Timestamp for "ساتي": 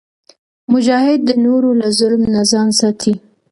2.79-3.13